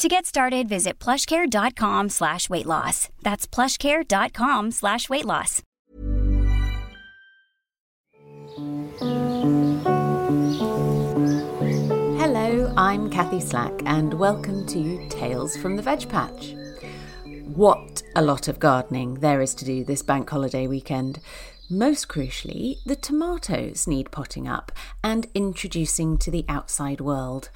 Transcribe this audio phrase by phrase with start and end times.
[0.00, 3.08] To get started, visit plushcare.com slash weight loss.
[3.22, 5.62] That's plushcare.com slash weight loss.
[12.20, 16.54] Hello, I'm Kathy Slack, and welcome to Tales from the Veg Patch.
[17.54, 21.20] What a lot of gardening there is to do this bank holiday weekend.
[21.70, 27.48] Most crucially, the tomatoes need potting up and introducing to the outside world.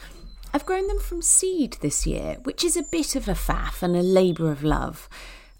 [0.52, 3.94] I've grown them from seed this year, which is a bit of a faff and
[3.94, 5.08] a labour of love.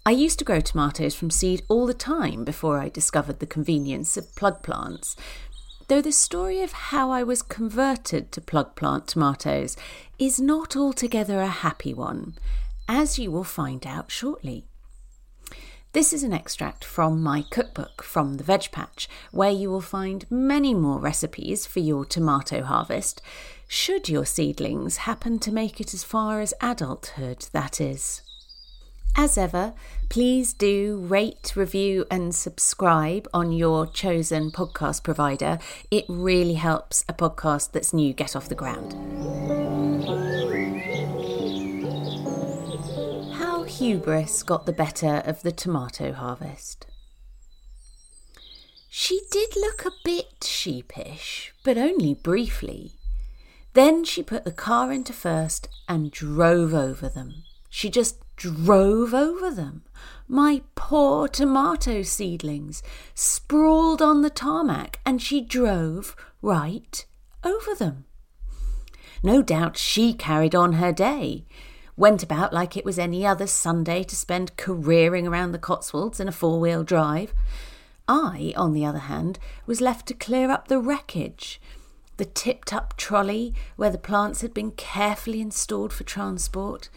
[0.05, 4.17] I used to grow tomatoes from seed all the time before I discovered the convenience
[4.17, 5.15] of plug plants.
[5.87, 9.77] Though the story of how I was converted to plug plant tomatoes
[10.19, 12.35] is not altogether a happy one,
[12.87, 14.65] as you will find out shortly.
[15.93, 20.25] This is an extract from my cookbook from the Veg Patch, where you will find
[20.31, 23.21] many more recipes for your tomato harvest,
[23.67, 28.21] should your seedlings happen to make it as far as adulthood, that is.
[29.17, 29.73] As ever,
[30.07, 35.59] please do rate, review, and subscribe on your chosen podcast provider.
[35.91, 38.95] It really helps a podcast that's new get off the ground.
[43.81, 46.85] Hubris got the better of the tomato harvest.
[48.91, 52.91] She did look a bit sheepish, but only briefly.
[53.73, 57.41] Then she put the car into first and drove over them.
[57.71, 59.81] She just drove over them.
[60.27, 62.83] My poor tomato seedlings
[63.15, 67.03] sprawled on the tarmac, and she drove right
[67.43, 68.05] over them.
[69.23, 71.45] No doubt she carried on her day,
[72.01, 76.27] went about like it was any other Sunday to spend careering around the Cotswolds in
[76.27, 77.31] a four wheel drive.
[78.07, 81.61] I, on the other hand, was left to clear up the wreckage
[82.17, 86.89] the tipped up trolley where the plants had been carefully installed for transport,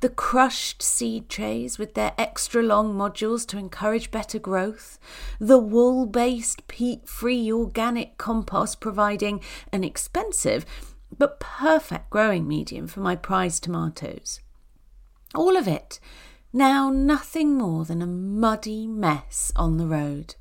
[0.00, 4.98] the crushed seed trays with their extra long modules to encourage better growth,
[5.38, 9.40] the wool based peat free organic compost providing
[9.72, 10.66] an expensive
[11.16, 14.40] but perfect growing medium for my prized tomatoes.
[15.34, 16.00] All of it
[16.52, 20.34] now nothing more than a muddy mess on the road.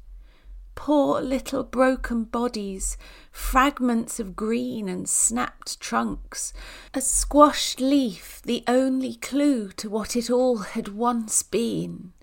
[0.76, 2.98] Poor little broken bodies,
[3.32, 6.54] fragments of green and snapped trunks,
[6.94, 12.14] a squashed leaf, the only clue to what it all had once been.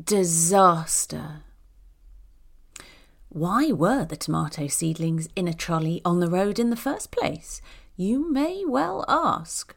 [0.00, 1.42] Disaster.
[3.28, 7.60] Why were the tomato seedlings in a trolley on the road in the first place?
[7.96, 9.74] You may well ask.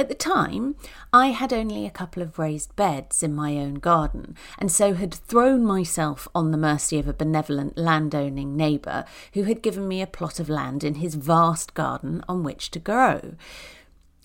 [0.00, 0.76] At the time,
[1.12, 5.12] I had only a couple of raised beds in my own garden, and so had
[5.12, 9.04] thrown myself on the mercy of a benevolent landowning neighbour
[9.34, 12.78] who had given me a plot of land in his vast garden on which to
[12.78, 13.34] grow.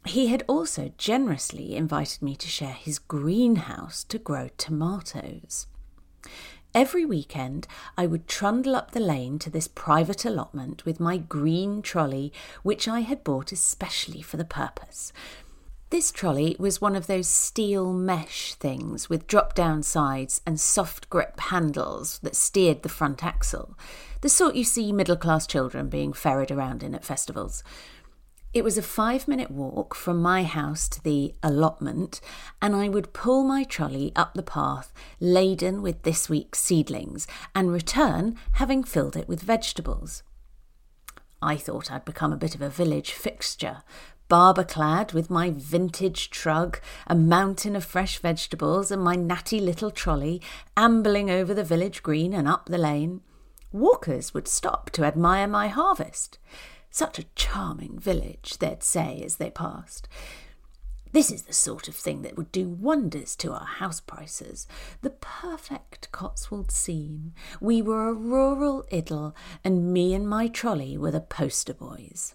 [0.05, 5.65] He had also generously invited me to share his greenhouse to grow tomatoes.
[6.75, 7.67] Every weekend,
[7.97, 12.87] I would trundle up the lane to this private allotment with my green trolley, which
[12.87, 15.11] I had bought especially for the purpose.
[15.93, 21.07] This trolley was one of those steel mesh things with drop down sides and soft
[21.07, 23.77] grip handles that steered the front axle,
[24.21, 27.63] the sort you see middle class children being ferried around in at festivals.
[28.55, 32.21] It was a five minute walk from my house to the allotment,
[32.59, 37.71] and I would pull my trolley up the path laden with this week's seedlings and
[37.71, 40.23] return having filled it with vegetables.
[41.39, 43.83] I thought I'd become a bit of a village fixture,
[44.33, 49.91] Barbour clad with my vintage trug, a mountain of fresh vegetables, and my natty little
[49.91, 50.41] trolley
[50.75, 53.21] ambling over the village green and up the lane.
[53.71, 56.39] Walkers would stop to admire my harvest.
[56.89, 60.07] Such a charming village, they'd say as they passed.
[61.11, 64.65] This is the sort of thing that would do wonders to our house prices.
[65.03, 67.33] The perfect Cotswold scene.
[67.61, 72.33] We were a rural idyll, and me and my trolley were the poster boys.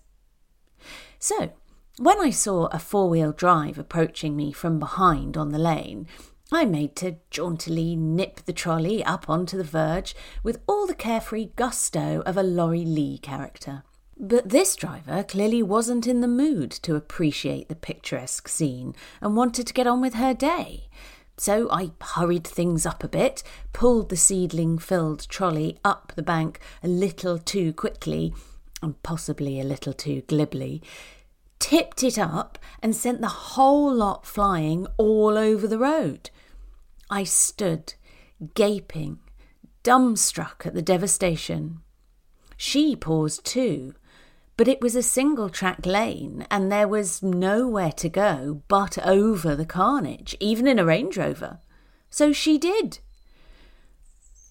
[1.19, 1.50] So,
[1.99, 6.06] when I saw a four wheel drive approaching me from behind on the lane,
[6.53, 11.50] I made to jauntily nip the trolley up onto the verge with all the carefree
[11.56, 13.83] gusto of a Laurie Lee character.
[14.17, 19.67] But this driver clearly wasn't in the mood to appreciate the picturesque scene and wanted
[19.67, 20.89] to get on with her day.
[21.37, 23.43] So I hurried things up a bit,
[23.73, 28.35] pulled the seedling filled trolley up the bank a little too quickly,
[28.83, 30.83] and possibly a little too glibly,
[31.58, 36.31] tipped it up, and sent the whole lot flying all over the road.
[37.10, 37.94] I stood,
[38.55, 39.19] gaping,
[39.82, 41.81] dumbstruck at the devastation.
[42.56, 43.94] She paused too,
[44.56, 49.54] but it was a single track lane and there was nowhere to go but over
[49.54, 51.61] the carnage, even in a Range Rover.
[52.11, 52.99] So she did.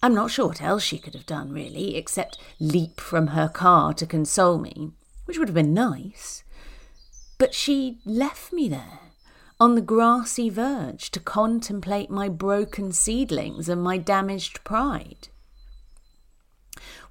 [0.02, 3.92] I'm not sure what else she could have done, really, except leap from her car
[3.94, 4.92] to console me,
[5.24, 6.44] which would have been nice.
[7.38, 8.98] But she left me there,
[9.60, 15.28] on the grassy verge, to contemplate my broken seedlings and my damaged pride.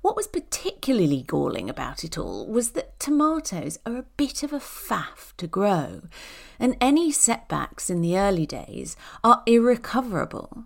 [0.02, 4.60] What was particularly galling about it all was that tomatoes are a bit of a
[4.60, 6.04] faff to grow,
[6.60, 10.66] and any setbacks in the early days are irrecoverable.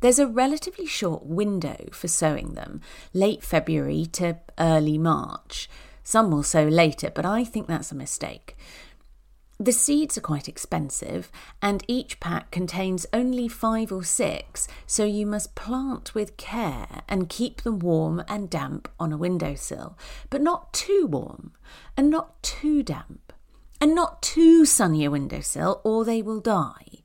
[0.00, 2.80] There's a relatively short window for sowing them,
[3.12, 5.68] late February to early March.
[6.02, 8.56] Some will sow later, but I think that's a mistake.
[9.60, 15.24] The seeds are quite expensive, and each pack contains only five or six, so you
[15.24, 19.96] must plant with care and keep them warm and damp on a windowsill,
[20.30, 21.52] but not too warm
[21.96, 23.32] and not too damp,
[23.80, 27.04] and not too sunny a windowsill, or they will die.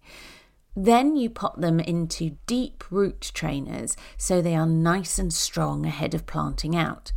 [0.76, 6.16] Then you pot them into deep root trainers so they are nice and strong ahead
[6.16, 7.12] of planting out,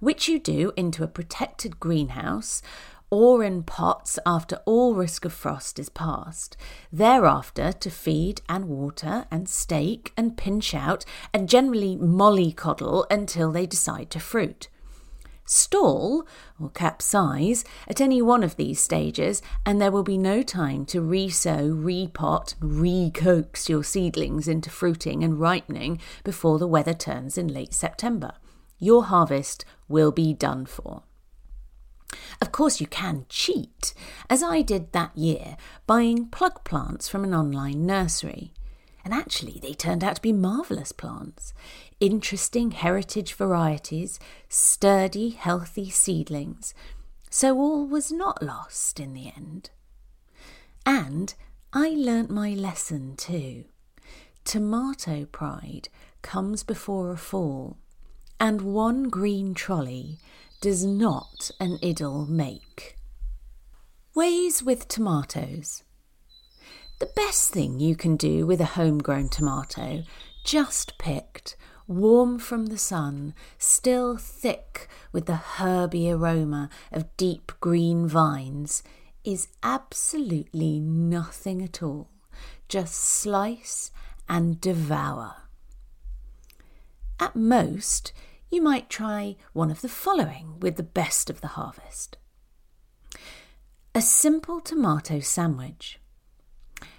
[0.00, 2.62] which you do into a protected greenhouse
[3.10, 6.56] or in pots after all risk of frost is past.
[6.92, 13.66] Thereafter to feed and water and stake and pinch out and generally mollycoddle until they
[13.66, 14.68] decide to fruit.
[15.46, 16.26] Stall
[16.60, 21.00] or capsize at any one of these stages, and there will be no time to
[21.00, 27.72] resow, repot, recoax your seedlings into fruiting and ripening before the weather turns in late
[27.72, 28.32] September.
[28.78, 31.02] Your harvest will be done for.
[32.40, 33.92] Of course, you can cheat,
[34.30, 35.56] as I did that year,
[35.86, 38.52] buying plug plants from an online nursery.
[39.04, 41.54] And actually, they turned out to be marvellous plants.
[42.00, 46.74] Interesting heritage varieties, sturdy, healthy seedlings.
[47.30, 49.70] So all was not lost in the end.
[50.84, 51.34] And
[51.72, 53.64] I learnt my lesson too.
[54.44, 55.88] Tomato pride
[56.22, 57.76] comes before a fall,
[58.40, 60.18] and one green trolley
[60.60, 62.96] does not an idyll make.
[64.14, 65.82] Ways with tomatoes.
[66.98, 70.02] The best thing you can do with a homegrown tomato,
[70.44, 71.56] just picked,
[71.86, 78.82] warm from the sun, still thick with the herby aroma of deep green vines,
[79.24, 82.10] is absolutely nothing at all.
[82.68, 83.90] Just slice
[84.28, 85.36] and devour.
[87.20, 88.12] At most,
[88.50, 92.16] you might try one of the following with the best of the harvest
[93.94, 95.98] a simple tomato sandwich.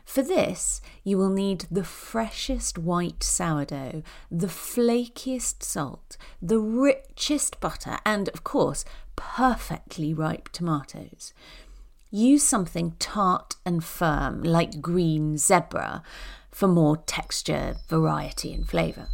[0.04, 8.00] For this, you will need the freshest white sourdough, the flakiest salt, the richest butter,
[8.06, 8.84] and, of course,
[9.16, 11.34] perfectly ripe tomatoes.
[12.12, 16.04] Use something tart and firm, like green zebra,
[16.52, 19.08] for more texture, variety, and flavour.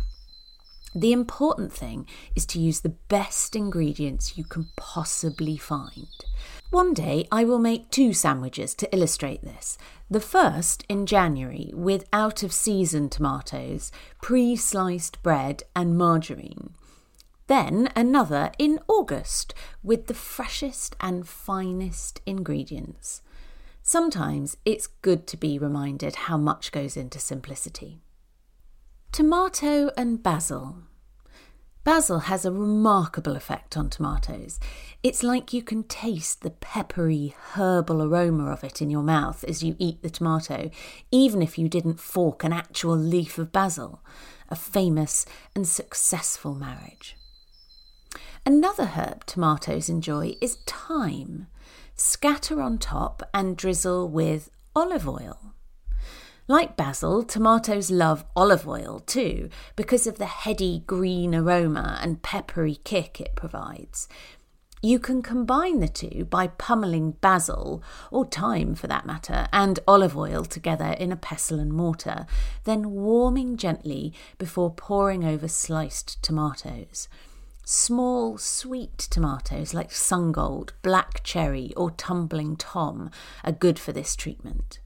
[0.98, 6.08] The important thing is to use the best ingredients you can possibly find.
[6.70, 9.78] One day I will make two sandwiches to illustrate this.
[10.10, 16.70] The first in January with out of season tomatoes, pre sliced bread, and margarine.
[17.48, 23.22] Then another in August with the freshest and finest ingredients.
[23.84, 28.00] Sometimes it's good to be reminded how much goes into simplicity.
[29.16, 30.76] Tomato and basil.
[31.86, 34.60] Basil has a remarkable effect on tomatoes.
[35.04, 39.64] It's like you can taste the peppery, herbal aroma of it in your mouth as
[39.64, 40.70] you eat the tomato,
[41.12, 44.04] even if you didn't fork an actual leaf of basil.
[44.50, 47.16] A famous and successful marriage.
[48.46, 51.48] Another herb tomatoes enjoy is thyme.
[51.96, 55.55] Scatter on top and drizzle with olive oil.
[56.48, 62.76] Like basil, tomatoes love olive oil too because of the heady green aroma and peppery
[62.84, 64.08] kick it provides.
[64.84, 70.16] You can combine the two by pummeling basil, or thyme for that matter, and olive
[70.16, 72.28] oil together in a pestle and mortar,
[72.66, 77.08] then warming gently before pouring over sliced tomatoes.
[77.64, 83.10] Small, sweet tomatoes like Sungold, Black Cherry, or Tumbling Tom
[83.44, 84.78] are good for this treatment.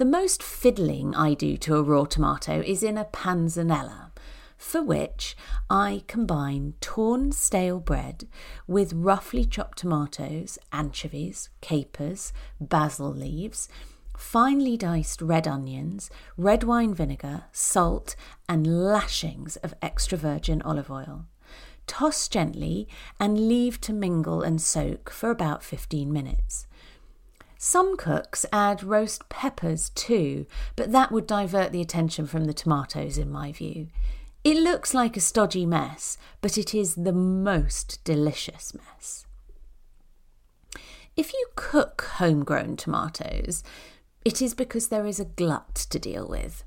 [0.00, 4.12] The most fiddling I do to a raw tomato is in a panzanella,
[4.56, 5.36] for which
[5.68, 8.26] I combine torn stale bread
[8.66, 13.68] with roughly chopped tomatoes, anchovies, capers, basil leaves,
[14.16, 18.16] finely diced red onions, red wine vinegar, salt,
[18.48, 21.26] and lashings of extra virgin olive oil.
[21.86, 22.88] Toss gently
[23.18, 26.66] and leave to mingle and soak for about 15 minutes.
[27.62, 33.18] Some cooks add roast peppers too, but that would divert the attention from the tomatoes,
[33.18, 33.88] in my view.
[34.42, 39.26] It looks like a stodgy mess, but it is the most delicious mess.
[41.18, 43.62] If you cook homegrown tomatoes,
[44.24, 46.64] it is because there is a glut to deal with.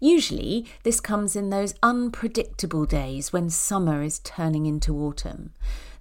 [0.00, 5.52] Usually, this comes in those unpredictable days when summer is turning into autumn.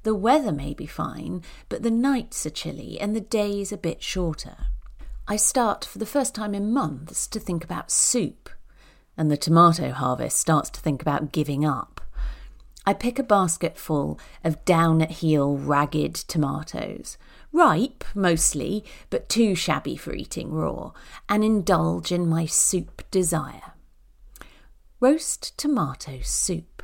[0.05, 4.03] The weather may be fine, but the nights are chilly and the days a bit
[4.03, 4.67] shorter.
[5.27, 8.51] I start for the first time in months to think about soup,
[9.17, 12.01] and the tomato harvest starts to think about giving up.
[12.85, 17.17] I pick a basket full of down at heel, ragged tomatoes,
[17.51, 20.91] ripe mostly, but too shabby for eating raw,
[21.27, 23.73] and indulge in my soup desire.
[24.99, 26.74] Roast tomato soup.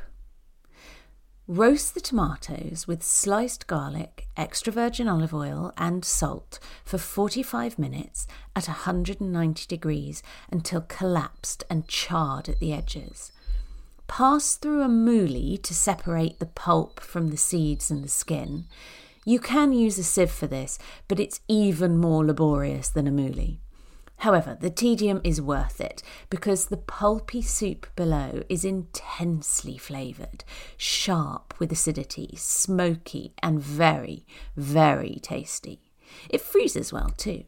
[1.48, 8.28] Roast the tomatoes with sliced garlic, extra virgin olive oil, and salt for 45 minutes
[8.54, 10.22] at 190 degrees
[10.52, 13.32] until collapsed and charred at the edges.
[14.06, 18.66] Pass through a mouli to separate the pulp from the seeds and the skin.
[19.24, 23.61] You can use a sieve for this, but it's even more laborious than a mouli.
[24.22, 26.00] However, the tedium is worth it
[26.30, 30.44] because the pulpy soup below is intensely flavoured,
[30.76, 34.24] sharp with acidity, smoky, and very,
[34.56, 35.80] very tasty.
[36.30, 37.42] It freezes well too.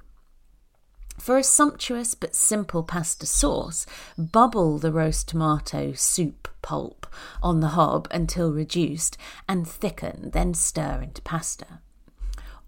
[1.17, 3.87] For a sumptuous but simple pasta sauce,
[4.19, 7.07] bubble the roast tomato soup pulp
[7.41, 9.17] on the hob until reduced
[9.49, 11.79] and thicken, then stir into pasta.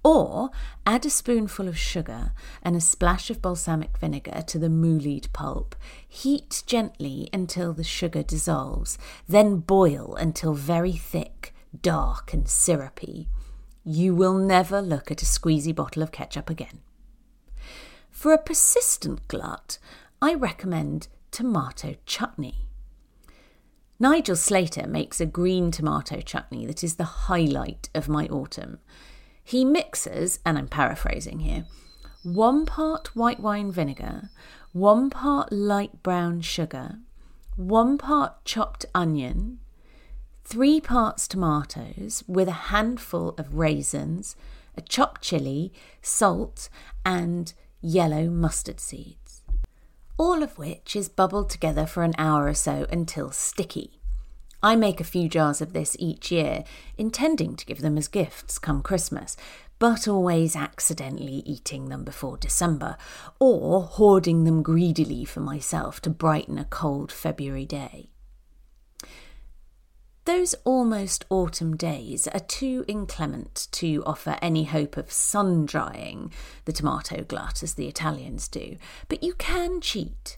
[0.06, 0.50] Or
[0.86, 2.30] add a spoonful of sugar
[2.62, 5.74] and a splash of balsamic vinegar to the moulied pulp.
[6.08, 8.98] Heat gently until the sugar dissolves,
[9.28, 13.26] then boil until very thick, dark, and syrupy.
[13.82, 16.82] You will never look at a squeezy bottle of ketchup again.
[18.08, 19.78] For a persistent glut,
[20.22, 22.68] I recommend tomato chutney.
[23.98, 28.78] Nigel Slater makes a green tomato chutney that is the highlight of my autumn.
[29.48, 31.66] He mixes, and I'm paraphrasing here,
[32.24, 34.30] one part white wine vinegar,
[34.72, 36.96] one part light brown sugar,
[37.54, 39.60] one part chopped onion,
[40.42, 44.34] three parts tomatoes with a handful of raisins,
[44.76, 45.72] a chopped chili,
[46.02, 46.68] salt,
[47.04, 49.42] and yellow mustard seeds.
[50.18, 54.00] All of which is bubbled together for an hour or so until sticky.
[54.62, 56.64] I make a few jars of this each year,
[56.96, 59.36] intending to give them as gifts come Christmas,
[59.78, 62.96] but always accidentally eating them before December,
[63.38, 68.08] or hoarding them greedily for myself to brighten a cold February day.
[70.24, 76.32] Those almost autumn days are too inclement to offer any hope of sun drying
[76.64, 78.76] the tomato glut as the Italians do,
[79.08, 80.36] but you can cheat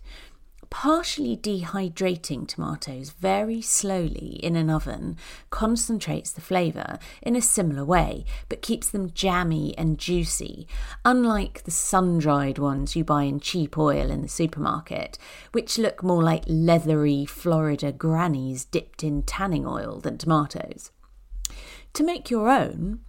[0.71, 5.17] partially dehydrating tomatoes very slowly in an oven
[5.51, 10.67] concentrates the flavour in a similar way, but keeps them jammy and juicy,
[11.05, 15.19] unlike the sun dried ones you buy in cheap oil in the supermarket,
[15.53, 20.91] which look more like leathery Florida grannies dipped in tanning oil than tomatoes.
[21.95, 23.01] To make your own,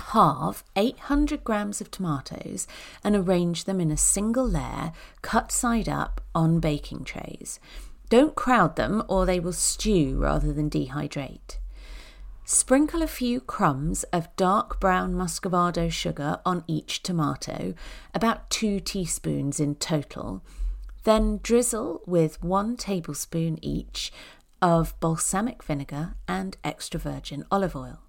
[0.00, 2.66] Halve 800 grams of tomatoes
[3.02, 7.60] and arrange them in a single layer, cut side up, on baking trays.
[8.10, 11.58] Don't crowd them or they will stew rather than dehydrate.
[12.44, 17.72] Sprinkle a few crumbs of dark brown muscovado sugar on each tomato,
[18.12, 20.42] about two teaspoons in total.
[21.04, 24.12] Then drizzle with one tablespoon each
[24.60, 28.03] of balsamic vinegar and extra virgin olive oil.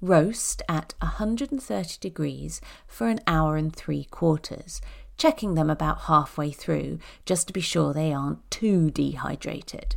[0.00, 4.80] Roast at 130 degrees for an hour and three quarters.
[5.18, 9.96] checking them about halfway through just to be sure they aren't too dehydrated.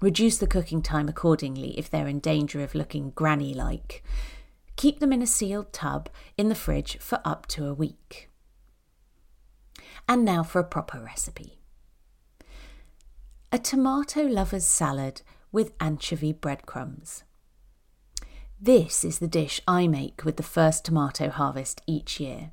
[0.00, 4.02] Reduce the cooking time accordingly if they're in danger of looking granny like.
[4.74, 8.28] Keep them in a sealed tub in the fridge for up to a week.
[10.08, 11.58] And now for a proper recipe
[13.50, 17.24] a tomato lover's salad with anchovy breadcrumbs.
[18.60, 22.50] This is the dish I make with the first tomato harvest each year.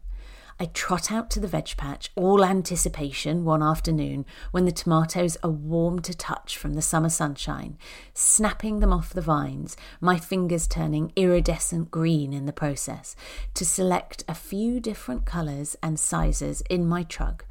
[0.59, 5.49] I trot out to the veg patch, all anticipation, one afternoon when the tomatoes are
[5.49, 7.79] warm to touch from the summer sunshine,
[8.13, 13.15] snapping them off the vines, my fingers turning iridescent green in the process,
[13.55, 17.41] to select a few different colours and sizes in my trug,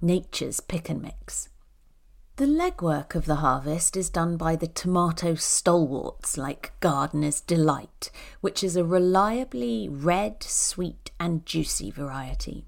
[0.00, 1.50] nature's pick and mix.
[2.38, 8.62] The legwork of the harvest is done by the tomato stalwarts like Gardener's Delight, which
[8.62, 12.64] is a reliably red, sweet, and juicy variety.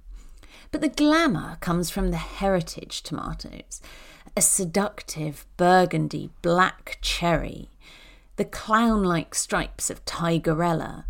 [0.73, 3.81] But the glamour comes from the heritage tomatoes,
[4.37, 7.71] a seductive burgundy black cherry,
[8.35, 11.05] the clown like stripes of Tigerella,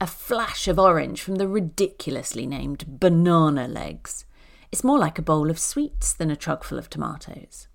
[0.00, 4.24] a flash of orange from the ridiculously named banana legs.
[4.72, 7.67] It's more like a bowl of sweets than a trugful of tomatoes.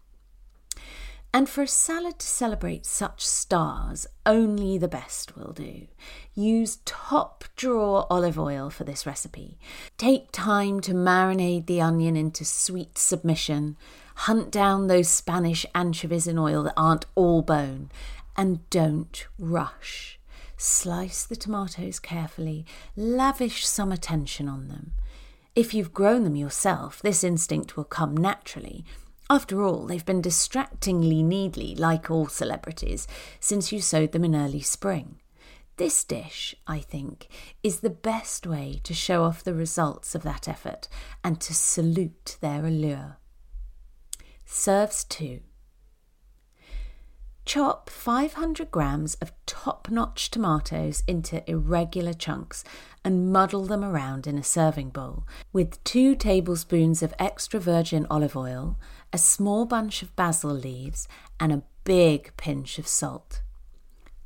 [1.36, 5.88] And for a salad to celebrate such stars, only the best will do.
[6.36, 9.58] Use top drawer olive oil for this recipe.
[9.98, 13.78] Take time to marinate the onion into sweet submission.
[14.16, 17.90] Hunt down those Spanish anchovies in oil that aren't all bone.
[18.38, 20.20] And don't rush.
[20.56, 22.64] Slice the tomatoes carefully,
[22.96, 24.92] lavish some attention on them.
[25.56, 28.86] If you've grown them yourself, this instinct will come naturally
[29.34, 33.08] after all, they've been distractingly needly, like all celebrities,
[33.40, 35.20] since you sowed them in early spring.
[35.78, 37.28] This dish, I think,
[37.64, 40.88] is the best way to show off the results of that effort
[41.24, 43.18] and to salute their allure.
[44.46, 45.40] Serves two.
[47.46, 52.64] Chop 500 grams of top notch tomatoes into irregular chunks
[53.04, 58.38] and muddle them around in a serving bowl with two tablespoons of extra virgin olive
[58.38, 58.78] oil,
[59.14, 61.08] a small bunch of basil leaves,
[61.40, 63.42] and a big pinch of salt.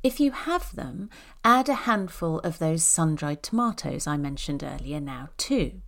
[0.02, 1.10] If you have them,
[1.44, 5.82] add a handful of those sun dried tomatoes I mentioned earlier now too.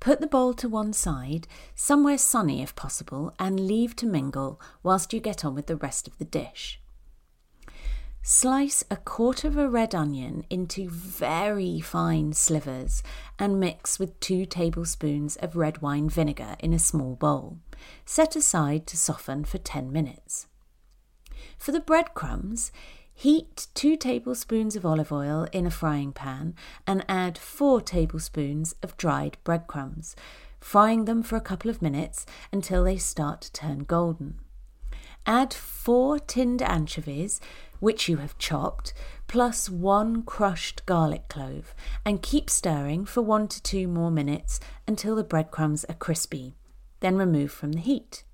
[0.00, 5.12] Put the bowl to one side, somewhere sunny if possible, and leave to mingle whilst
[5.12, 6.80] you get on with the rest of the dish.
[8.22, 13.02] Slice a quarter of a red onion into very fine slivers
[13.38, 17.58] and mix with two tablespoons of red wine vinegar in a small bowl.
[18.04, 20.46] Set aside to soften for 10 minutes.
[21.58, 22.72] For the breadcrumbs,
[23.20, 26.54] Heat 2 tablespoons of olive oil in a frying pan
[26.86, 30.14] and add 4 tablespoons of dried breadcrumbs,
[30.60, 34.38] frying them for a couple of minutes until they start to turn golden.
[35.26, 37.40] Add 4 tinned anchovies,
[37.80, 38.94] which you have chopped,
[39.26, 45.16] plus 1 crushed garlic clove, and keep stirring for 1 to 2 more minutes until
[45.16, 46.54] the breadcrumbs are crispy.
[47.00, 48.24] Then remove from the heat.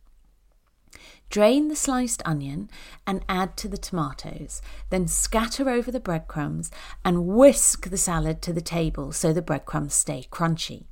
[1.31, 2.71] Drain the sliced onion
[3.07, 4.63] and add to the tomatoes.
[4.91, 6.71] Then scatter over the breadcrumbs
[7.05, 10.85] and whisk the salad to the table so the breadcrumbs stay crunchy.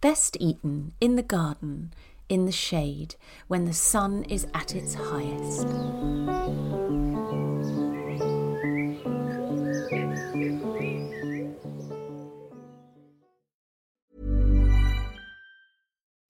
[0.00, 1.92] Best eaten in the garden,
[2.28, 3.16] in the shade,
[3.48, 6.69] when the sun is at its highest.